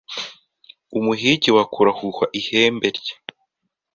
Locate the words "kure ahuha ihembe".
1.73-2.87